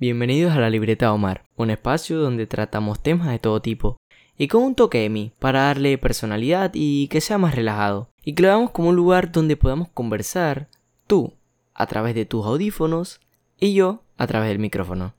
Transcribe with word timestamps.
Bienvenidos 0.00 0.54
a 0.54 0.60
la 0.60 0.70
Libreta 0.70 1.12
Omar, 1.12 1.44
un 1.56 1.68
espacio 1.68 2.16
donde 2.20 2.46
tratamos 2.46 3.02
temas 3.02 3.28
de 3.28 3.38
todo 3.38 3.60
tipo 3.60 3.98
y 4.38 4.48
con 4.48 4.62
un 4.62 4.74
toque 4.74 5.00
de 5.00 5.10
mí 5.10 5.32
para 5.38 5.64
darle 5.64 5.98
personalidad 5.98 6.70
y 6.72 7.08
que 7.08 7.20
sea 7.20 7.36
más 7.36 7.54
relajado 7.54 8.08
y 8.24 8.34
que 8.34 8.40
lo 8.40 8.48
veamos 8.48 8.70
como 8.70 8.88
un 8.88 8.96
lugar 8.96 9.30
donde 9.30 9.58
podamos 9.58 9.90
conversar 9.90 10.70
tú 11.06 11.34
a 11.74 11.86
través 11.86 12.14
de 12.14 12.24
tus 12.24 12.46
audífonos 12.46 13.20
y 13.58 13.74
yo 13.74 14.02
a 14.16 14.26
través 14.26 14.48
del 14.48 14.58
micrófono. 14.58 15.12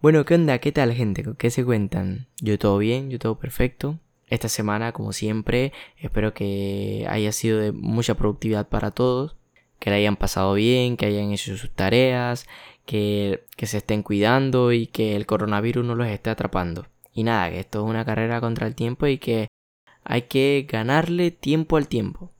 Bueno, 0.00 0.24
¿qué 0.24 0.36
onda? 0.36 0.60
¿Qué 0.60 0.70
tal 0.70 0.92
gente? 0.92 1.24
¿Qué 1.36 1.50
se 1.50 1.64
cuentan? 1.64 2.28
Yo 2.40 2.56
todo 2.56 2.78
bien, 2.78 3.10
yo 3.10 3.18
todo 3.18 3.36
perfecto. 3.36 3.98
Esta 4.28 4.48
semana, 4.48 4.92
como 4.92 5.12
siempre, 5.12 5.72
espero 5.98 6.34
que 6.34 7.04
haya 7.10 7.32
sido 7.32 7.58
de 7.58 7.72
mucha 7.72 8.14
productividad 8.14 8.68
para 8.68 8.92
todos, 8.92 9.34
que 9.78 9.90
la 9.90 9.96
hayan 9.96 10.16
pasado 10.16 10.54
bien, 10.54 10.96
que 10.96 11.06
hayan 11.06 11.32
hecho 11.32 11.56
sus 11.56 11.70
tareas, 11.70 12.46
que, 12.84 13.44
que 13.56 13.66
se 13.66 13.78
estén 13.78 14.02
cuidando 14.02 14.72
y 14.72 14.86
que 14.86 15.16
el 15.16 15.26
coronavirus 15.26 15.84
no 15.84 15.94
los 15.94 16.08
esté 16.08 16.30
atrapando. 16.30 16.86
Y 17.12 17.24
nada, 17.24 17.50
que 17.50 17.60
esto 17.60 17.84
es 17.84 17.90
una 17.90 18.04
carrera 18.04 18.40
contra 18.40 18.66
el 18.66 18.74
tiempo 18.74 19.06
y 19.06 19.18
que 19.18 19.48
hay 20.04 20.22
que 20.22 20.66
ganarle 20.70 21.30
tiempo 21.30 21.76
al 21.76 21.88
tiempo. 21.88 22.32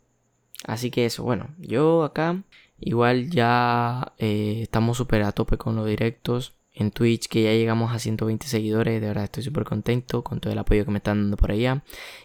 Así 0.66 0.91
que 0.91 1.06
eso, 1.06 1.22
bueno, 1.22 1.48
yo 1.58 2.04
acá 2.04 2.42
igual 2.80 3.30
ya 3.30 4.14
eh, 4.18 4.60
estamos 4.62 4.96
súper 4.96 5.22
a 5.22 5.32
tope 5.32 5.56
con 5.58 5.77
los 5.77 5.86
directos 5.86 6.55
en 6.76 6.90
Twitch 6.90 7.26
que 7.26 7.42
ya 7.42 7.52
llegamos 7.52 7.92
a 7.92 7.98
120 7.98 8.46
seguidores, 8.46 9.00
de 9.00 9.08
verdad 9.08 9.24
estoy 9.24 9.42
súper 9.42 9.64
contento 9.64 10.22
con 10.22 10.40
todo 10.40 10.52
el 10.52 10.58
apoyo 10.58 10.84
que 10.84 10.90
me 10.90 10.98
están 10.98 11.22
dando 11.22 11.38
por 11.38 11.50
allá. 11.50 11.82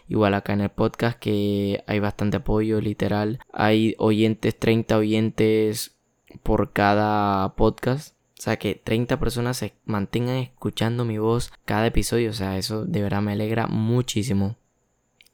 Igual 0.08 0.34
acá 0.34 0.52
en 0.52 0.60
el 0.60 0.68
podcast 0.68 1.18
que 1.18 1.82
hay 1.86 2.00
bastante 2.00 2.36
apoyo, 2.36 2.80
literal. 2.82 3.40
Hay 3.52 3.94
oyentes, 3.98 4.58
30 4.58 4.98
oyentes 4.98 5.96
por 6.42 6.72
cada 6.72 7.54
podcast. 7.56 8.14
O 8.38 8.42
sea, 8.42 8.58
que 8.58 8.74
30 8.74 9.18
personas 9.18 9.56
se 9.56 9.72
mantengan 9.86 10.36
escuchando 10.36 11.06
mi 11.06 11.16
voz 11.16 11.50
cada 11.64 11.86
episodio. 11.86 12.28
O 12.30 12.34
sea, 12.34 12.58
eso 12.58 12.84
de 12.84 13.00
verdad 13.00 13.22
me 13.22 13.32
alegra 13.32 13.68
muchísimo. 13.68 14.56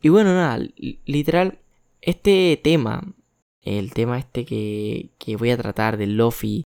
Y 0.01 0.11
bueno, 0.11 0.33
nada, 0.33 0.61
literal, 1.07 1.59
este 2.03 2.61
tema, 2.63 3.03
el 3.63 3.93
tema 3.93 4.19
este 4.19 4.45
que, 4.45 5.11
que 5.19 5.35
voy 5.35 5.51
a 5.51 5.57
tratar 5.57 5.97
del 5.97 6.17
Lofi, 6.17 6.68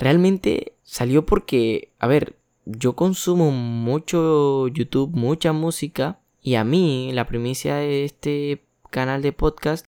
realmente 0.00 0.72
salió 0.82 1.24
porque, 1.24 1.92
a 1.98 2.08
ver, 2.08 2.36
yo 2.64 2.96
consumo 2.96 3.50
mucho 3.50 4.66
YouTube, 4.68 5.14
mucha 5.14 5.52
música, 5.52 6.18
y 6.42 6.54
a 6.54 6.64
mí 6.64 7.10
la 7.12 7.26
primicia 7.26 7.76
de 7.76 8.04
este 8.04 8.64
canal 8.90 9.22
de 9.22 9.32
podcast 9.32 9.84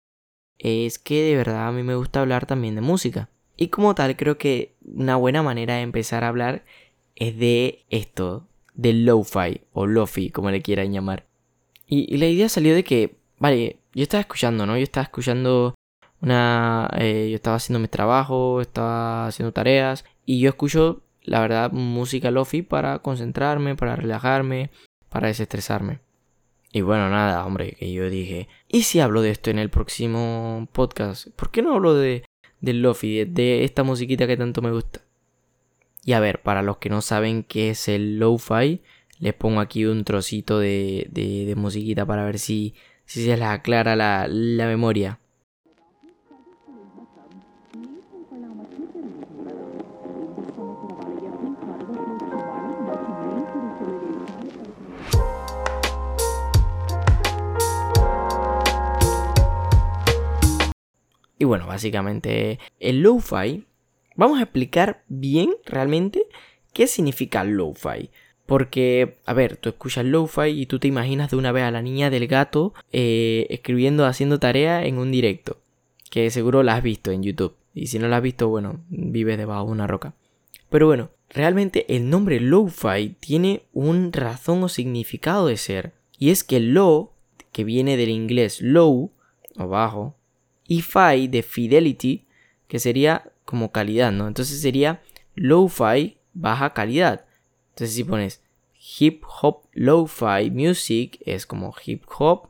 es 0.57 0.99
que 0.99 1.21
de 1.23 1.35
verdad 1.35 1.67
a 1.67 1.71
mí 1.71 1.83
me 1.83 1.95
gusta 1.95 2.21
hablar 2.21 2.45
también 2.45 2.75
de 2.75 2.81
música. 2.81 3.29
Y 3.55 3.67
como 3.67 3.93
tal, 3.93 4.15
creo 4.15 4.37
que 4.37 4.75
una 4.81 5.15
buena 5.15 5.43
manera 5.43 5.75
de 5.75 5.81
empezar 5.81 6.23
a 6.23 6.29
hablar 6.29 6.65
es 7.15 7.37
de 7.37 7.85
esto, 7.89 8.47
del 8.73 9.05
lo-fi 9.05 9.61
o 9.73 9.85
lofi, 9.85 10.31
como 10.31 10.49
le 10.49 10.61
quieran 10.61 10.91
llamar. 10.91 11.27
Y, 11.85 12.17
la 12.17 12.27
idea 12.27 12.49
salió 12.49 12.73
de 12.73 12.83
que, 12.83 13.17
vale, 13.37 13.79
yo 13.93 14.03
estaba 14.03 14.21
escuchando, 14.21 14.65
¿no? 14.65 14.77
Yo 14.77 14.83
estaba 14.83 15.03
escuchando 15.03 15.75
una... 16.21 16.89
Eh, 16.97 17.27
yo 17.29 17.35
estaba 17.35 17.57
haciendo 17.57 17.79
mi 17.79 17.87
trabajo, 17.87 18.61
estaba 18.61 19.27
haciendo 19.27 19.51
tareas 19.51 20.05
y 20.25 20.39
yo 20.39 20.49
escucho, 20.49 21.01
la 21.23 21.39
verdad, 21.39 21.71
música 21.71 22.31
lofi 22.31 22.61
para 22.61 22.99
concentrarme, 22.99 23.75
para 23.75 23.95
relajarme, 23.95 24.69
para 25.09 25.27
desestresarme. 25.27 25.99
Y 26.71 26.81
bueno, 26.81 27.09
nada, 27.09 27.45
hombre, 27.45 27.75
que 27.79 27.91
yo 27.91 28.09
dije, 28.09 28.47
¿y 28.67 28.83
si 28.83 28.99
hablo 28.99 29.21
de 29.21 29.31
esto 29.31 29.49
en 29.49 29.57
el 29.57 29.69
próximo 29.69 30.67
podcast? 30.71 31.29
¿Por 31.35 31.49
qué 31.49 31.63
no 31.63 31.73
hablo 31.73 31.95
de, 31.95 32.23
del 32.61 32.81
lofi, 32.81 33.25
de, 33.25 33.63
esta 33.63 33.83
musiquita 33.83 34.27
que 34.27 34.37
tanto 34.37 34.61
me 34.61 34.71
gusta? 34.71 35.01
Y 36.05 36.13
a 36.13 36.19
ver, 36.19 36.41
para 36.41 36.61
los 36.61 36.77
que 36.77 36.89
no 36.89 37.01
saben 37.01 37.43
qué 37.43 37.71
es 37.71 37.87
el 37.87 38.19
lo-fi, 38.19 38.81
les 39.19 39.33
pongo 39.33 39.61
aquí 39.61 39.85
un 39.85 40.03
trocito 40.03 40.59
de, 40.59 41.07
de, 41.09 41.53
musiquita 41.55 42.05
para 42.05 42.23
ver 42.23 42.37
si, 42.37 42.75
si 43.05 43.25
se 43.25 43.35
les 43.35 43.47
aclara 43.47 43.95
la, 43.95 44.27
la 44.29 44.67
memoria. 44.67 45.19
Y 61.39 61.45
bueno, 61.45 61.65
básicamente 61.65 62.59
el 62.81 63.01
lo-fi, 63.01 63.65
vamos 64.15 64.39
a 64.39 64.43
explicar 64.43 65.03
bien 65.07 65.55
realmente 65.65 66.27
qué 66.73 66.85
significa 66.85 67.45
lo-fi. 67.45 68.11
Porque, 68.45 69.17
a 69.25 69.33
ver, 69.33 69.57
tú 69.57 69.69
escuchas 69.69 70.05
lo-fi 70.05 70.49
y 70.49 70.65
tú 70.65 70.79
te 70.79 70.87
imaginas 70.87 71.31
de 71.31 71.37
una 71.37 71.51
vez 71.51 71.63
a 71.63 71.71
la 71.71 71.81
niña 71.81 72.09
del 72.09 72.27
gato 72.27 72.73
eh, 72.91 73.47
escribiendo, 73.49 74.05
haciendo 74.05 74.39
tarea 74.39 74.85
en 74.85 74.97
un 74.97 75.11
directo. 75.11 75.59
Que 76.09 76.29
seguro 76.29 76.61
la 76.61 76.75
has 76.75 76.83
visto 76.83 77.11
en 77.11 77.23
YouTube. 77.23 77.55
Y 77.73 77.87
si 77.87 77.99
no 77.99 78.07
la 78.07 78.17
has 78.17 78.23
visto, 78.23 78.49
bueno, 78.49 78.81
vives 78.89 79.37
debajo 79.37 79.67
de 79.67 79.71
una 79.71 79.87
roca. 79.87 80.15
Pero 80.69 80.87
bueno, 80.87 81.11
realmente 81.29 81.85
el 81.95 82.09
nombre 82.09 82.41
lo-fi 82.41 83.15
tiene 83.19 83.63
un 83.71 84.11
razón 84.11 84.63
o 84.63 84.67
significado 84.67 85.47
de 85.47 85.55
ser. 85.55 85.93
Y 86.17 86.31
es 86.31 86.43
que 86.43 86.59
lo, 86.59 87.13
que 87.53 87.63
viene 87.63 87.95
del 87.95 88.09
inglés 88.09 88.61
low, 88.61 89.11
o 89.57 89.67
bajo, 89.67 90.15
y 90.69 90.83
fi 90.83 91.27
de 91.27 91.41
fidelity, 91.41 92.27
que 92.67 92.79
sería 92.79 93.31
como 93.43 93.71
calidad, 93.71 94.11
¿no? 94.11 94.27
Entonces 94.27 94.61
sería 94.61 95.01
lo-fi 95.33 96.17
baja 96.33 96.73
calidad. 96.73 97.25
Entonces 97.71 97.95
si 97.95 98.03
pones 98.03 98.43
hip 98.99 99.23
hop 99.41 99.63
lo-fi 99.73 100.51
music 100.51 101.19
es 101.25 101.47
como 101.47 101.73
hip 101.83 102.03
hop 102.17 102.49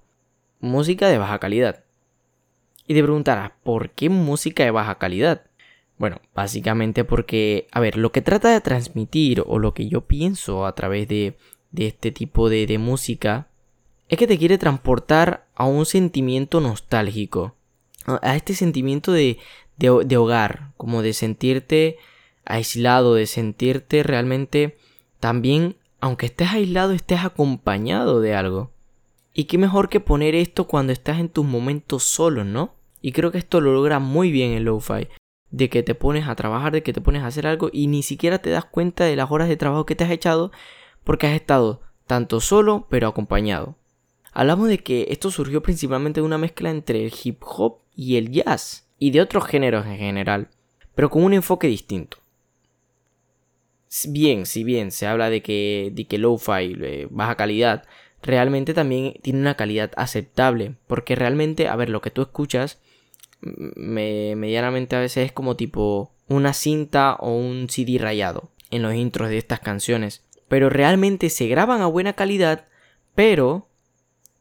música 0.59 1.07
de 1.07 1.17
baja 1.17 1.39
calidad. 1.39 1.85
Y 2.85 2.93
te 2.93 3.01
preguntarás, 3.01 3.53
¿por 3.63 3.91
qué 3.91 4.09
música 4.09 4.65
de 4.65 4.71
baja 4.71 4.97
calidad? 4.97 5.45
Bueno, 5.97 6.19
básicamente 6.35 7.05
porque, 7.05 7.67
a 7.71 7.79
ver, 7.79 7.97
lo 7.97 8.11
que 8.11 8.21
trata 8.21 8.51
de 8.51 8.59
transmitir 8.59 9.43
o 9.45 9.59
lo 9.59 9.73
que 9.73 9.87
yo 9.87 10.01
pienso 10.01 10.65
a 10.65 10.75
través 10.75 11.07
de, 11.07 11.37
de 11.71 11.87
este 11.87 12.11
tipo 12.11 12.49
de, 12.49 12.67
de 12.67 12.79
música 12.79 13.47
es 14.09 14.17
que 14.17 14.27
te 14.27 14.37
quiere 14.37 14.57
transportar 14.57 15.47
a 15.55 15.65
un 15.65 15.85
sentimiento 15.85 16.59
nostálgico 16.59 17.55
a 18.21 18.35
este 18.35 18.53
sentimiento 18.55 19.11
de, 19.11 19.37
de, 19.77 20.17
hogar, 20.17 20.71
como 20.77 21.01
de 21.01 21.13
sentirte 21.13 21.97
aislado, 22.45 23.15
de 23.15 23.27
sentirte 23.27 24.03
realmente 24.03 24.77
también, 25.19 25.75
aunque 26.01 26.27
estés 26.27 26.49
aislado, 26.49 26.91
estés 26.91 27.23
acompañado 27.23 28.21
de 28.21 28.35
algo. 28.35 28.71
Y 29.33 29.45
qué 29.45 29.57
mejor 29.57 29.89
que 29.89 29.99
poner 29.99 30.35
esto 30.35 30.65
cuando 30.65 30.91
estás 30.91 31.19
en 31.19 31.29
tus 31.29 31.45
momentos 31.45 32.03
solos, 32.03 32.45
¿no? 32.45 32.75
Y 33.01 33.13
creo 33.13 33.31
que 33.31 33.37
esto 33.37 33.61
lo 33.61 33.73
logra 33.73 33.99
muy 33.99 34.31
bien 34.31 34.51
el 34.51 34.63
lo-fi. 34.63 35.07
De 35.51 35.69
que 35.69 35.81
te 35.81 35.95
pones 35.95 36.27
a 36.27 36.35
trabajar, 36.35 36.73
de 36.73 36.83
que 36.83 36.93
te 36.93 37.01
pones 37.01 37.23
a 37.23 37.27
hacer 37.27 37.47
algo 37.47 37.69
y 37.71 37.87
ni 37.87 38.03
siquiera 38.03 38.39
te 38.39 38.49
das 38.49 38.65
cuenta 38.65 39.05
de 39.05 39.15
las 39.15 39.31
horas 39.31 39.47
de 39.47 39.57
trabajo 39.57 39.85
que 39.85 39.95
te 39.95 40.03
has 40.03 40.11
echado 40.11 40.51
porque 41.03 41.27
has 41.27 41.33
estado 41.33 41.81
tanto 42.05 42.39
solo 42.39 42.85
pero 42.89 43.07
acompañado. 43.07 43.78
Hablamos 44.31 44.69
de 44.69 44.79
que 44.79 45.07
esto 45.09 45.31
surgió 45.31 45.61
principalmente 45.61 46.21
de 46.21 46.25
una 46.25 46.37
mezcla 46.37 46.69
entre 46.69 47.05
el 47.05 47.13
hip 47.23 47.41
hop 47.41 47.79
y 47.95 48.17
el 48.17 48.31
jazz, 48.31 48.87
y 48.99 49.11
de 49.11 49.21
otros 49.21 49.45
géneros 49.45 49.85
en 49.85 49.97
general, 49.97 50.49
pero 50.95 51.09
con 51.09 51.23
un 51.23 51.33
enfoque 51.33 51.67
distinto. 51.67 52.17
Bien, 54.07 54.45
si 54.45 54.63
bien 54.63 54.91
se 54.91 55.07
habla 55.07 55.29
de 55.29 55.41
que, 55.41 55.91
de 55.93 56.05
que 56.05 56.19
lo-fi, 56.19 56.77
eh, 56.81 57.07
baja 57.09 57.35
calidad, 57.35 57.85
realmente 58.21 58.73
también 58.73 59.13
tiene 59.21 59.39
una 59.39 59.55
calidad 59.55 59.91
aceptable, 59.95 60.75
porque 60.87 61.15
realmente, 61.15 61.67
a 61.67 61.75
ver, 61.75 61.89
lo 61.89 62.01
que 62.01 62.11
tú 62.11 62.21
escuchas, 62.21 62.79
me, 63.41 64.35
medianamente 64.35 64.95
a 64.95 64.99
veces 64.99 65.27
es 65.27 65.31
como 65.31 65.55
tipo 65.55 66.11
una 66.27 66.53
cinta 66.53 67.15
o 67.15 67.35
un 67.35 67.69
CD 67.69 67.97
rayado 67.97 68.51
en 68.69 68.83
los 68.83 68.93
intros 68.93 69.29
de 69.29 69.37
estas 69.37 69.61
canciones, 69.61 70.25
pero 70.47 70.69
realmente 70.69 71.29
se 71.29 71.47
graban 71.47 71.81
a 71.81 71.87
buena 71.87 72.13
calidad, 72.13 72.65
pero 73.15 73.68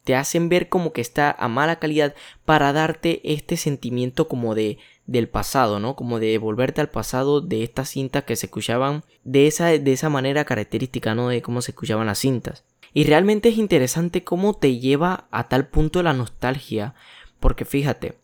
te 0.08 0.14
hacen 0.14 0.48
ver 0.48 0.70
como 0.70 0.94
que 0.94 1.02
está 1.02 1.30
a 1.30 1.48
mala 1.48 1.78
calidad 1.78 2.14
para 2.46 2.72
darte 2.72 3.20
este 3.30 3.58
sentimiento 3.58 4.26
como 4.26 4.54
de 4.54 4.78
del 5.04 5.28
pasado, 5.28 5.80
¿no? 5.80 5.96
Como 5.96 6.18
de 6.18 6.38
volverte 6.38 6.80
al 6.80 6.88
pasado 6.88 7.42
de 7.42 7.62
estas 7.62 7.90
cintas 7.90 8.24
que 8.24 8.34
se 8.34 8.46
escuchaban 8.46 9.04
de 9.24 9.46
esa, 9.46 9.66
de 9.66 9.92
esa 9.92 10.08
manera 10.08 10.46
característica, 10.46 11.14
¿no? 11.14 11.28
De 11.28 11.42
cómo 11.42 11.60
se 11.60 11.72
escuchaban 11.72 12.06
las 12.06 12.20
cintas. 12.20 12.64
Y 12.94 13.04
realmente 13.04 13.50
es 13.50 13.58
interesante 13.58 14.24
cómo 14.24 14.54
te 14.54 14.78
lleva 14.78 15.28
a 15.30 15.46
tal 15.48 15.68
punto 15.68 16.02
la 16.02 16.14
nostalgia. 16.14 16.94
Porque 17.38 17.66
fíjate, 17.66 18.16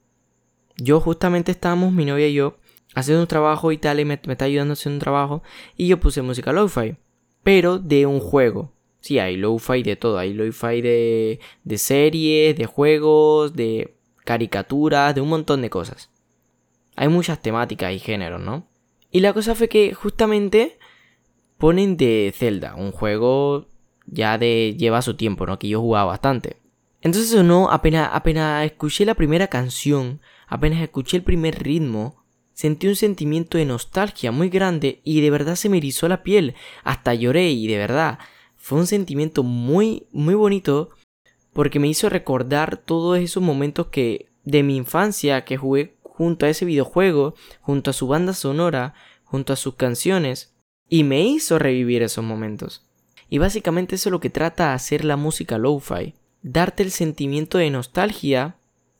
yo 0.78 1.00
justamente 1.00 1.52
estábamos, 1.52 1.92
mi 1.92 2.06
novia 2.06 2.28
y 2.28 2.32
yo, 2.32 2.56
haciendo 2.94 3.20
un 3.20 3.28
trabajo 3.28 3.72
y 3.72 3.76
tal, 3.76 4.00
y 4.00 4.06
me, 4.06 4.18
me 4.26 4.32
está 4.32 4.46
ayudando 4.46 4.72
a 4.72 4.76
hacer 4.80 4.90
un 4.90 5.00
trabajo, 5.00 5.42
y 5.76 5.86
yo 5.88 6.00
puse 6.00 6.22
música 6.22 6.50
lo-fi, 6.54 6.96
pero 7.42 7.78
de 7.78 8.06
un 8.06 8.20
juego. 8.20 8.73
Sí, 9.04 9.18
hay 9.18 9.36
lo-fi 9.36 9.82
de 9.82 9.96
todo. 9.96 10.16
Hay 10.16 10.32
lo-fi 10.32 10.80
de, 10.80 11.38
de 11.62 11.76
series, 11.76 12.56
de 12.56 12.64
juegos, 12.64 13.52
de 13.52 13.98
caricaturas, 14.24 15.14
de 15.14 15.20
un 15.20 15.28
montón 15.28 15.60
de 15.60 15.68
cosas. 15.68 16.08
Hay 16.96 17.08
muchas 17.08 17.42
temáticas 17.42 17.92
y 17.92 17.98
géneros, 17.98 18.40
¿no? 18.40 18.66
Y 19.10 19.20
la 19.20 19.34
cosa 19.34 19.54
fue 19.54 19.68
que 19.68 19.92
justamente 19.92 20.78
ponen 21.58 21.98
de 21.98 22.32
Zelda, 22.34 22.76
un 22.76 22.92
juego 22.92 23.68
ya 24.06 24.38
de 24.38 24.74
lleva 24.78 25.02
su 25.02 25.16
tiempo, 25.16 25.44
¿no? 25.44 25.58
Que 25.58 25.68
yo 25.68 25.82
jugaba 25.82 26.06
bastante. 26.06 26.56
Entonces 27.02 27.44
no, 27.44 27.70
apenas, 27.70 28.08
apenas 28.10 28.64
escuché 28.64 29.04
la 29.04 29.16
primera 29.16 29.48
canción, 29.48 30.22
apenas 30.46 30.80
escuché 30.80 31.18
el 31.18 31.24
primer 31.24 31.62
ritmo, 31.62 32.24
sentí 32.54 32.86
un 32.86 32.96
sentimiento 32.96 33.58
de 33.58 33.66
nostalgia 33.66 34.32
muy 34.32 34.48
grande 34.48 35.02
y 35.04 35.20
de 35.20 35.28
verdad 35.28 35.56
se 35.56 35.68
me 35.68 35.76
erizó 35.76 36.08
la 36.08 36.22
piel, 36.22 36.54
hasta 36.84 37.12
lloré 37.12 37.50
y 37.50 37.66
de 37.66 37.76
verdad 37.76 38.18
fue 38.64 38.78
un 38.78 38.86
sentimiento 38.86 39.42
muy, 39.42 40.06
muy 40.10 40.32
bonito 40.32 40.88
porque 41.52 41.78
me 41.78 41.86
hizo 41.86 42.08
recordar 42.08 42.78
todos 42.78 43.18
esos 43.18 43.42
momentos 43.42 43.88
que 43.88 44.30
de 44.44 44.62
mi 44.62 44.76
infancia 44.76 45.44
que 45.44 45.58
jugué 45.58 45.98
junto 46.02 46.46
a 46.46 46.48
ese 46.48 46.64
videojuego, 46.64 47.34
junto 47.60 47.90
a 47.90 47.92
su 47.92 48.06
banda 48.06 48.32
sonora, 48.32 48.94
junto 49.24 49.52
a 49.52 49.56
sus 49.56 49.74
canciones 49.74 50.54
y 50.88 51.04
me 51.04 51.20
hizo 51.20 51.58
revivir 51.58 52.02
esos 52.02 52.24
momentos. 52.24 52.86
Y 53.28 53.36
básicamente 53.36 53.96
eso 53.96 54.08
es 54.08 54.12
lo 54.12 54.20
que 54.20 54.30
trata 54.30 54.68
de 54.68 54.74
hacer 54.76 55.04
la 55.04 55.18
música 55.18 55.58
lo-fi, 55.58 56.14
darte 56.40 56.84
el 56.84 56.90
sentimiento 56.90 57.58
de 57.58 57.68
nostalgia 57.68 58.56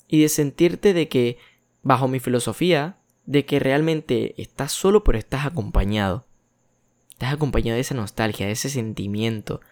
y 0.09 0.21
de 0.21 0.29
sentirte 0.29 0.93
de 0.93 1.09
que, 1.09 1.39
bajo 1.83 2.07
mi 2.07 2.21
filosofía, 2.21 2.99
de 3.25 3.47
que 3.47 3.61
realmente 3.61 4.35
estás 4.37 4.73
solo 4.73 5.05
pero 5.05 5.17
estás 5.17 5.47
acompañado. 5.47 6.27
Estás 7.25 7.37
acompañado 7.37 7.77
de 7.77 7.81
esa 7.81 7.95
nostalgia, 7.95 8.45
de 8.45 8.53
ese 8.53 8.69
sentimiento, 8.69 9.63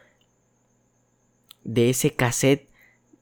de 1.65 1.91
ese 1.91 2.15
cassette 2.15 2.71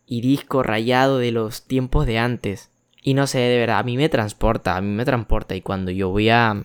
y 0.06 0.21
disco 0.21 0.62
rayado 0.62 1.19
de 1.19 1.32
los 1.32 1.67
tiempos 1.67 2.06
de 2.06 2.21
antes. 2.21 2.71
Y 3.03 3.15
no 3.15 3.27
sé, 3.27 3.41
de 3.41 3.59
verdad, 3.59 3.81
a 3.81 3.82
mí 3.82 3.97
me 3.97 4.09
transporta, 4.09 4.77
a 4.77 4.81
mí 4.81 4.87
me 4.87 5.05
transporta. 5.05 5.56
Y 5.56 5.62
cuando 5.62 5.91
yo 5.91 6.11
voy 6.11 6.29
a 6.29 6.65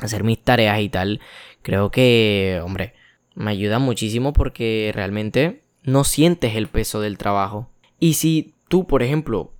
hacer 0.00 0.24
mis 0.24 0.42
tareas 0.42 0.80
y 0.80 0.88
tal, 0.88 1.20
creo 1.62 1.92
que, 1.92 2.60
hombre, 2.64 2.94
me 3.36 3.52
ayuda 3.52 3.78
muchísimo 3.78 4.32
porque 4.32 4.90
realmente 4.92 5.62
no 5.84 6.02
sientes 6.02 6.56
el 6.56 6.66
peso 6.66 7.00
del 7.00 7.18
trabajo. 7.18 7.70
Y 8.00 8.14
si 8.14 8.56
tú, 8.66 8.88
por 8.88 9.04
ejemplo, 9.04 9.52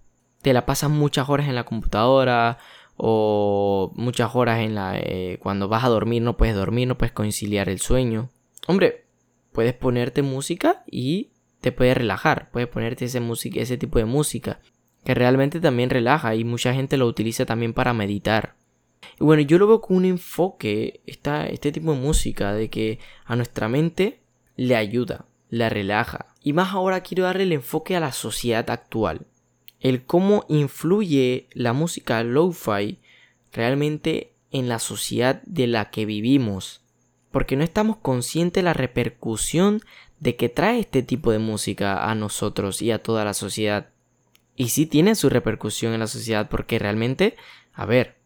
te 0.42 0.52
la 0.52 0.66
pasas 0.66 0.90
muchas 0.90 1.28
horas 1.28 1.46
en 1.46 1.54
la 1.54 1.62
computadora 1.62 2.58
o 3.02 3.92
muchas 3.96 4.34
horas 4.34 4.60
en 4.60 4.74
la 4.74 4.98
eh, 4.98 5.38
cuando 5.40 5.68
vas 5.68 5.84
a 5.84 5.88
dormir 5.88 6.20
no 6.20 6.36
puedes 6.36 6.54
dormir, 6.54 6.86
no 6.86 6.98
puedes 6.98 7.12
conciliar 7.12 7.70
el 7.70 7.80
sueño. 7.80 8.28
Hombre, 8.66 9.06
puedes 9.52 9.72
ponerte 9.72 10.20
música 10.20 10.84
y 10.86 11.30
te 11.62 11.72
puedes 11.72 11.96
relajar, 11.96 12.50
puedes 12.50 12.68
ponerte 12.68 13.06
ese, 13.06 13.20
música, 13.20 13.58
ese 13.60 13.78
tipo 13.78 13.98
de 13.98 14.04
música 14.04 14.60
que 15.02 15.14
realmente 15.14 15.60
también 15.60 15.88
relaja 15.88 16.34
y 16.34 16.44
mucha 16.44 16.74
gente 16.74 16.98
lo 16.98 17.06
utiliza 17.06 17.46
también 17.46 17.72
para 17.72 17.94
meditar. 17.94 18.56
Y 19.18 19.24
bueno, 19.24 19.40
yo 19.42 19.58
lo 19.58 19.66
veo 19.66 19.80
con 19.80 19.96
un 19.96 20.04
enfoque, 20.04 21.00
esta, 21.06 21.46
este 21.46 21.72
tipo 21.72 21.94
de 21.94 22.00
música, 22.00 22.52
de 22.52 22.68
que 22.68 22.98
a 23.24 23.34
nuestra 23.34 23.68
mente 23.68 24.20
le 24.56 24.76
ayuda, 24.76 25.24
la 25.48 25.70
relaja. 25.70 26.26
Y 26.42 26.52
más 26.52 26.74
ahora 26.74 27.00
quiero 27.00 27.24
darle 27.24 27.44
el 27.44 27.52
enfoque 27.52 27.96
a 27.96 28.00
la 28.00 28.12
sociedad 28.12 28.68
actual 28.68 29.26
el 29.80 30.04
cómo 30.04 30.44
influye 30.48 31.48
la 31.52 31.72
música 31.72 32.22
lo-fi 32.22 32.98
realmente 33.52 34.32
en 34.52 34.68
la 34.68 34.78
sociedad 34.78 35.42
de 35.44 35.66
la 35.66 35.90
que 35.90 36.04
vivimos. 36.04 36.82
Porque 37.30 37.56
no 37.56 37.64
estamos 37.64 37.96
conscientes 37.96 38.60
de 38.60 38.64
la 38.64 38.74
repercusión 38.74 39.82
de 40.18 40.36
que 40.36 40.48
trae 40.48 40.80
este 40.80 41.02
tipo 41.02 41.32
de 41.32 41.38
música 41.38 42.10
a 42.10 42.14
nosotros 42.14 42.82
y 42.82 42.90
a 42.90 43.02
toda 43.02 43.24
la 43.24 43.34
sociedad. 43.34 43.88
Y 44.56 44.68
sí 44.68 44.84
tiene 44.84 45.14
su 45.14 45.30
repercusión 45.30 45.94
en 45.94 46.00
la 46.00 46.06
sociedad 46.06 46.48
porque 46.50 46.78
realmente, 46.78 47.36
a 47.72 47.86
ver, 47.86 48.16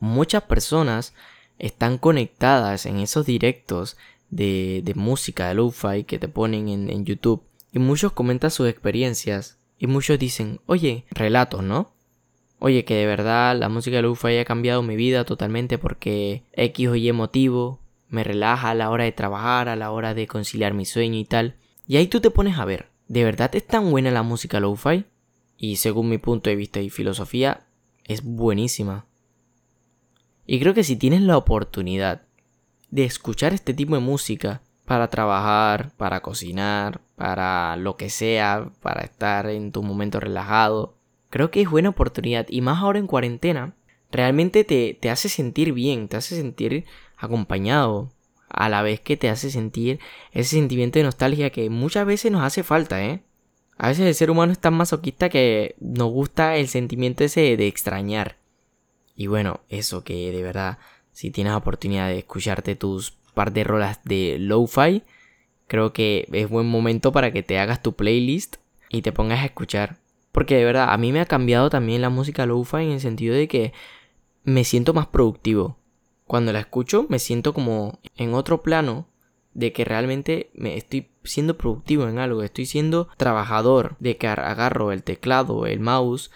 muchas 0.00 0.42
personas 0.42 1.14
están 1.58 1.98
conectadas 1.98 2.84
en 2.84 2.98
esos 2.98 3.24
directos 3.24 3.96
de, 4.28 4.92
música 4.94 5.48
de 5.48 5.54
lo-fi 5.54 6.04
que 6.04 6.18
te 6.18 6.28
ponen 6.28 6.68
en, 6.68 6.90
en 6.90 7.04
YouTube 7.04 7.42
y 7.72 7.78
muchos 7.78 8.12
comentan 8.12 8.50
sus 8.50 8.68
experiencias 8.68 9.57
y 9.78 9.86
muchos 9.86 10.18
dicen, 10.18 10.60
oye, 10.66 11.04
relatos, 11.10 11.62
¿no? 11.62 11.92
Oye, 12.58 12.84
que 12.84 12.94
de 12.94 13.06
verdad 13.06 13.56
la 13.56 13.68
música 13.68 13.96
de 13.96 14.02
Lufa 14.02 14.28
haya 14.28 14.44
cambiado 14.44 14.82
mi 14.82 14.96
vida 14.96 15.24
totalmente 15.24 15.78
porque 15.78 16.42
X 16.52 16.88
o 16.88 16.96
Y 16.96 17.12
motivo 17.12 17.80
me 18.08 18.24
relaja 18.24 18.70
a 18.70 18.74
la 18.74 18.90
hora 18.90 19.04
de 19.04 19.12
trabajar, 19.12 19.68
a 19.68 19.76
la 19.76 19.92
hora 19.92 20.14
de 20.14 20.26
conciliar 20.26 20.74
mi 20.74 20.84
sueño 20.84 21.18
y 21.18 21.24
tal. 21.24 21.54
Y 21.86 21.96
ahí 21.96 22.08
tú 22.08 22.20
te 22.20 22.30
pones 22.30 22.58
a 22.58 22.64
ver, 22.64 22.88
¿de 23.06 23.22
verdad 23.22 23.54
es 23.54 23.66
tan 23.66 23.90
buena 23.90 24.10
la 24.10 24.22
música 24.22 24.60
lo-fi? 24.60 25.04
Y 25.56 25.76
según 25.76 26.08
mi 26.08 26.18
punto 26.18 26.50
de 26.50 26.56
vista 26.56 26.80
y 26.80 26.90
filosofía, 26.90 27.66
es 28.04 28.22
buenísima. 28.22 29.06
Y 30.46 30.58
creo 30.58 30.74
que 30.74 30.84
si 30.84 30.96
tienes 30.96 31.22
la 31.22 31.36
oportunidad 31.36 32.22
de 32.90 33.04
escuchar 33.04 33.52
este 33.52 33.74
tipo 33.74 33.94
de 33.94 34.00
música 34.00 34.62
para 34.88 35.08
trabajar, 35.08 35.92
para 35.96 36.20
cocinar, 36.20 37.00
para 37.14 37.76
lo 37.76 37.96
que 37.96 38.08
sea, 38.08 38.70
para 38.80 39.02
estar 39.02 39.48
en 39.50 39.70
tu 39.70 39.82
momento 39.82 40.18
relajado. 40.18 40.94
Creo 41.28 41.50
que 41.50 41.60
es 41.60 41.70
buena 41.70 41.90
oportunidad 41.90 42.46
y 42.48 42.62
más 42.62 42.82
ahora 42.82 42.98
en 42.98 43.06
cuarentena, 43.06 43.74
realmente 44.10 44.64
te, 44.64 44.96
te 44.98 45.10
hace 45.10 45.28
sentir 45.28 45.74
bien, 45.74 46.08
te 46.08 46.16
hace 46.16 46.36
sentir 46.36 46.86
acompañado, 47.18 48.10
a 48.48 48.70
la 48.70 48.80
vez 48.80 49.00
que 49.00 49.18
te 49.18 49.28
hace 49.28 49.50
sentir 49.50 50.00
ese 50.32 50.56
sentimiento 50.56 50.98
de 50.98 51.04
nostalgia 51.04 51.50
que 51.50 51.68
muchas 51.68 52.06
veces 52.06 52.32
nos 52.32 52.42
hace 52.42 52.62
falta, 52.62 53.04
¿eh? 53.04 53.22
A 53.76 53.88
veces 53.88 54.06
el 54.06 54.14
ser 54.14 54.30
humano 54.30 54.52
es 54.52 54.58
tan 54.58 54.72
masoquista 54.72 55.28
que 55.28 55.76
nos 55.80 56.10
gusta 56.10 56.56
el 56.56 56.68
sentimiento 56.68 57.24
ese 57.24 57.58
de 57.58 57.66
extrañar. 57.66 58.38
Y 59.14 59.26
bueno, 59.26 59.60
eso 59.68 60.02
que 60.02 60.32
de 60.32 60.42
verdad, 60.42 60.78
si 61.12 61.30
tienes 61.30 61.52
oportunidad 61.52 62.08
de 62.08 62.18
escucharte 62.18 62.74
tus 62.74 63.17
par 63.38 63.52
de 63.52 63.62
rolas 63.62 64.00
de 64.02 64.36
lo-fi, 64.40 65.04
creo 65.68 65.92
que 65.92 66.26
es 66.32 66.50
buen 66.50 66.66
momento 66.66 67.12
para 67.12 67.30
que 67.30 67.44
te 67.44 67.60
hagas 67.60 67.84
tu 67.84 67.94
playlist 67.94 68.56
y 68.88 69.02
te 69.02 69.12
pongas 69.12 69.38
a 69.38 69.44
escuchar. 69.44 69.98
Porque 70.32 70.56
de 70.56 70.64
verdad, 70.64 70.92
a 70.92 70.98
mí 70.98 71.12
me 71.12 71.20
ha 71.20 71.26
cambiado 71.26 71.70
también 71.70 72.02
la 72.02 72.10
música 72.10 72.46
lo-fi 72.46 72.78
en 72.78 72.90
el 72.90 73.00
sentido 73.00 73.36
de 73.36 73.46
que 73.46 73.72
me 74.42 74.64
siento 74.64 74.92
más 74.92 75.06
productivo. 75.06 75.78
Cuando 76.26 76.52
la 76.52 76.58
escucho 76.58 77.06
me 77.08 77.20
siento 77.20 77.54
como 77.54 78.00
en 78.16 78.34
otro 78.34 78.60
plano 78.60 79.06
de 79.54 79.72
que 79.72 79.84
realmente 79.84 80.50
me 80.52 80.76
estoy 80.76 81.12
siendo 81.22 81.56
productivo 81.56 82.08
en 82.08 82.18
algo, 82.18 82.42
estoy 82.42 82.66
siendo 82.66 83.06
trabajador, 83.16 83.94
de 84.00 84.16
que 84.16 84.26
agarro 84.26 84.90
el 84.90 85.04
teclado, 85.04 85.64
el 85.66 85.78
mouse 85.78 86.32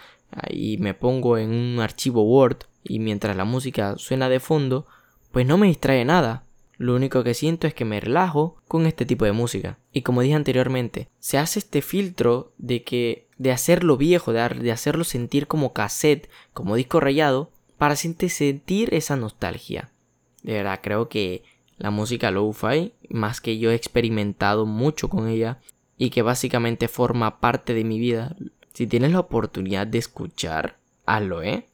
y 0.49 0.77
me 0.77 0.93
pongo 0.93 1.37
en 1.37 1.49
un 1.49 1.81
archivo 1.81 2.23
Word 2.23 2.59
y 2.81 2.99
mientras 2.99 3.35
la 3.35 3.43
música 3.43 3.97
suena 3.97 4.29
de 4.29 4.39
fondo, 4.39 4.87
pues 5.33 5.45
no 5.45 5.57
me 5.57 5.67
distrae 5.67 6.05
nada. 6.05 6.42
Lo 6.83 6.95
único 6.95 7.23
que 7.23 7.33
siento 7.33 7.65
es 7.65 7.73
que 7.73 7.85
me 7.85 8.01
relajo 8.01 8.57
con 8.67 8.85
este 8.87 9.05
tipo 9.05 9.23
de 9.23 9.31
música. 9.31 9.79
Y 9.93 10.01
como 10.01 10.19
dije 10.19 10.33
anteriormente, 10.35 11.07
se 11.17 11.37
hace 11.37 11.59
este 11.59 11.81
filtro 11.81 12.51
de 12.57 12.83
que 12.83 13.29
de 13.37 13.53
hacerlo 13.53 13.95
viejo, 13.95 14.33
de, 14.33 14.69
hacerlo 14.69 15.05
sentir 15.05 15.47
como 15.47 15.71
cassette, 15.71 16.29
como 16.51 16.75
disco 16.75 16.99
rayado, 16.99 17.51
para 17.77 17.95
sentir 17.95 18.93
esa 18.93 19.15
nostalgia. 19.15 19.93
De 20.41 20.55
verdad, 20.55 20.81
creo 20.83 21.07
que 21.07 21.45
la 21.77 21.89
música 21.89 22.31
lo-fi, 22.31 22.91
más 23.07 23.39
que 23.39 23.57
yo 23.57 23.71
he 23.71 23.75
experimentado 23.75 24.65
mucho 24.65 25.07
con 25.07 25.29
ella 25.29 25.61
y 25.97 26.09
que 26.09 26.21
básicamente 26.21 26.89
forma 26.89 27.39
parte 27.39 27.73
de 27.73 27.85
mi 27.85 27.97
vida, 27.97 28.35
si 28.73 28.87
tienes 28.87 29.13
la 29.13 29.21
oportunidad 29.21 29.87
de 29.87 29.99
escuchar, 29.99 30.79
hazlo, 31.05 31.43
¿eh? 31.43 31.65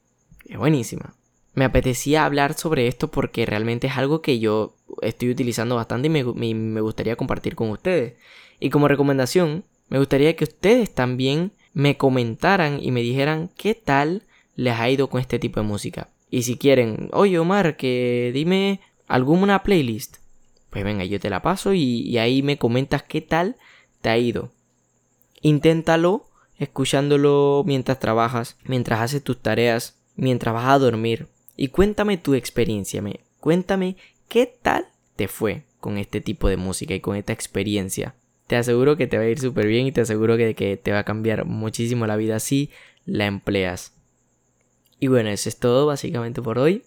Es 0.44 0.56
buenísima 0.56 1.16
me 1.54 1.64
apetecía 1.64 2.24
hablar 2.24 2.54
sobre 2.54 2.86
esto 2.86 3.10
porque 3.10 3.46
realmente 3.46 3.88
es 3.88 3.96
algo 3.96 4.22
que 4.22 4.38
yo 4.38 4.76
estoy 5.02 5.30
utilizando 5.30 5.76
bastante 5.76 6.08
y 6.08 6.54
me, 6.54 6.80
gustaría 6.80 7.16
compartir 7.16 7.54
con 7.54 7.70
ustedes. 7.70 8.14
Y 8.58 8.70
como 8.70 8.88
recomendación, 8.88 9.64
me 9.88 9.98
gustaría 9.98 10.36
que 10.36 10.44
ustedes 10.44 10.94
también 10.94 11.52
me 11.72 11.96
comentaran 11.96 12.78
y 12.82 12.90
me 12.90 13.02
dijeran 13.02 13.50
qué 13.56 13.74
tal 13.74 14.22
les 14.56 14.74
ha 14.78 14.90
ido 14.90 15.08
con 15.08 15.20
este 15.20 15.38
tipo 15.38 15.60
de 15.60 15.66
música. 15.66 16.08
Y 16.30 16.42
si 16.42 16.56
quieren, 16.56 17.08
oye 17.12 17.38
Omar, 17.38 17.76
que 17.76 18.30
dime 18.34 18.80
alguna 19.06 19.62
playlist. 19.62 20.18
Pues 20.70 20.84
venga, 20.84 21.04
yo 21.04 21.18
te 21.18 21.30
la 21.30 21.42
paso 21.42 21.72
y, 21.72 22.02
y 22.02 22.18
ahí 22.18 22.42
me 22.42 22.58
comentas 22.58 23.02
qué 23.02 23.20
tal 23.20 23.56
te 24.00 24.10
ha 24.10 24.18
ido. 24.18 24.52
Inténtalo 25.40 26.30
escuchándolo 26.60 27.64
mientras 27.66 27.98
trabajas, 27.98 28.56
mientras 28.64 29.00
haces 29.00 29.24
tus 29.24 29.40
tareas, 29.40 29.96
mientras 30.14 30.54
vas 30.54 30.66
a 30.66 30.78
dormir. 30.78 31.26
Y 31.56 31.68
cuéntame 31.68 32.18
tu 32.18 32.34
experiencia, 32.34 33.02
me, 33.02 33.20
cuéntame 33.40 33.96
qué 34.30 34.46
tal 34.46 34.86
te 35.16 35.28
fue 35.28 35.64
con 35.80 35.98
este 35.98 36.22
tipo 36.22 36.48
de 36.48 36.56
música 36.56 36.94
y 36.94 37.00
con 37.00 37.16
esta 37.16 37.34
experiencia. 37.34 38.14
Te 38.46 38.56
aseguro 38.56 38.96
que 38.96 39.06
te 39.06 39.18
va 39.18 39.24
a 39.24 39.28
ir 39.28 39.38
súper 39.38 39.66
bien 39.66 39.86
y 39.86 39.92
te 39.92 40.00
aseguro 40.00 40.38
que, 40.38 40.54
que 40.54 40.78
te 40.78 40.92
va 40.92 41.00
a 41.00 41.04
cambiar 41.04 41.44
muchísimo 41.44 42.06
la 42.06 42.16
vida 42.16 42.40
si 42.40 42.70
la 43.04 43.26
empleas. 43.26 43.92
Y 44.98 45.08
bueno, 45.08 45.28
eso 45.30 45.48
es 45.48 45.58
todo 45.58 45.86
básicamente 45.86 46.40
por 46.40 46.58
hoy. 46.58 46.84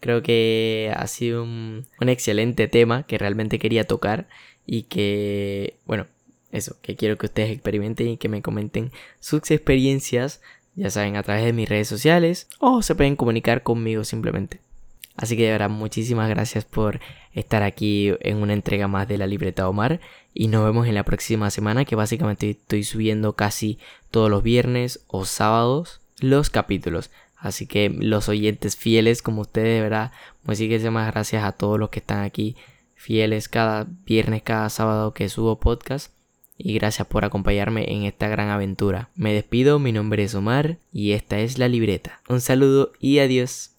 Creo 0.00 0.22
que 0.22 0.92
ha 0.96 1.06
sido 1.06 1.42
un, 1.42 1.86
un, 2.00 2.08
excelente 2.08 2.68
tema 2.68 3.04
que 3.04 3.18
realmente 3.18 3.58
quería 3.58 3.84
tocar 3.84 4.28
y 4.66 4.84
que, 4.84 5.76
bueno, 5.86 6.06
eso, 6.52 6.76
que 6.82 6.96
quiero 6.96 7.16
que 7.16 7.26
ustedes 7.26 7.50
experimenten 7.50 8.08
y 8.08 8.16
que 8.16 8.28
me 8.28 8.42
comenten 8.42 8.92
sus 9.20 9.50
experiencias 9.50 10.40
ya 10.76 10.90
saben, 10.90 11.16
a 11.16 11.22
través 11.22 11.44
de 11.44 11.54
mis 11.54 11.68
redes 11.68 11.88
sociales 11.88 12.48
o 12.60 12.82
se 12.82 12.94
pueden 12.94 13.16
comunicar 13.16 13.62
conmigo 13.62 14.04
simplemente. 14.04 14.60
Así 15.16 15.36
que 15.36 15.44
de 15.44 15.52
verdad, 15.52 15.70
muchísimas 15.70 16.28
gracias 16.28 16.64
por 16.64 17.00
estar 17.32 17.62
aquí 17.62 18.12
en 18.20 18.38
una 18.38 18.52
entrega 18.52 18.88
más 18.88 19.08
de 19.08 19.18
la 19.18 19.26
libreta 19.26 19.68
Omar. 19.68 20.00
Y 20.34 20.48
nos 20.48 20.64
vemos 20.64 20.86
en 20.86 20.94
la 20.94 21.04
próxima 21.04 21.50
semana, 21.50 21.84
que 21.84 21.96
básicamente 21.96 22.50
estoy 22.50 22.84
subiendo 22.84 23.34
casi 23.34 23.78
todos 24.10 24.30
los 24.30 24.42
viernes 24.42 25.00
o 25.08 25.24
sábados 25.24 26.00
los 26.20 26.50
capítulos. 26.50 27.10
Así 27.36 27.66
que 27.66 27.90
los 27.90 28.28
oyentes 28.28 28.76
fieles 28.76 29.22
como 29.22 29.42
ustedes, 29.42 29.76
de 29.76 29.82
verdad, 29.82 30.12
muchísimas 30.44 31.10
gracias 31.12 31.44
a 31.44 31.52
todos 31.52 31.78
los 31.78 31.90
que 31.90 32.00
están 32.00 32.22
aquí 32.24 32.56
fieles 32.94 33.48
cada 33.48 33.86
viernes, 34.04 34.42
cada 34.42 34.68
sábado 34.68 35.14
que 35.14 35.28
subo 35.28 35.60
podcast. 35.60 36.12
Y 36.58 36.72
gracias 36.74 37.06
por 37.06 37.24
acompañarme 37.24 37.92
en 37.92 38.04
esta 38.04 38.28
gran 38.28 38.48
aventura. 38.48 39.10
Me 39.14 39.34
despido, 39.34 39.78
mi 39.78 39.92
nombre 39.92 40.24
es 40.24 40.34
Omar 40.34 40.78
y 40.90 41.12
esta 41.12 41.38
es 41.38 41.58
la 41.58 41.68
libreta. 41.68 42.22
Un 42.28 42.40
saludo 42.40 42.92
y 42.98 43.18
adiós. 43.18 43.72